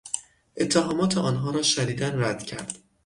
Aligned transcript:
اتهامات 0.57 1.17
آنها 1.17 1.51
را 1.51 1.61
شدیدا 1.61 2.09
رد 2.09 2.43
کرد. 2.43 2.77